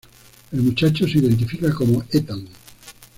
El 0.51 0.63
muchacho 0.63 1.05
se 1.07 1.19
identifica 1.19 1.71
como 1.71 2.03
"Ethan". 2.09 2.47